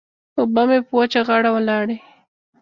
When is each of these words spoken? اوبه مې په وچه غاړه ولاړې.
اوبه 0.37 0.61
مې 0.69 0.77
په 0.87 0.93
وچه 0.99 1.21
غاړه 1.27 1.49
ولاړې. 1.53 1.97